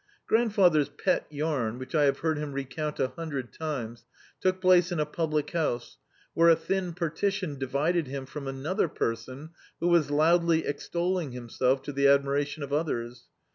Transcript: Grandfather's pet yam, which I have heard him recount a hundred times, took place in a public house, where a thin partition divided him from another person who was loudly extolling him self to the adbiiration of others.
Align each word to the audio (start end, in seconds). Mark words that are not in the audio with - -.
Grandfather's 0.25 0.89
pet 0.89 1.27
yam, 1.29 1.77
which 1.77 1.93
I 1.93 2.05
have 2.05 2.17
heard 2.25 2.39
him 2.39 2.53
recount 2.53 2.99
a 2.99 3.09
hundred 3.09 3.53
times, 3.53 4.03
took 4.39 4.59
place 4.59 4.91
in 4.91 4.99
a 4.99 5.05
public 5.05 5.51
house, 5.51 5.99
where 6.33 6.49
a 6.49 6.55
thin 6.55 6.95
partition 6.95 7.59
divided 7.59 8.07
him 8.07 8.25
from 8.25 8.47
another 8.47 8.87
person 8.89 9.51
who 9.79 9.89
was 9.89 10.09
loudly 10.09 10.65
extolling 10.65 11.33
him 11.33 11.49
self 11.49 11.83
to 11.83 11.91
the 11.91 12.05
adbiiration 12.07 12.63
of 12.63 12.73
others. 12.73 13.25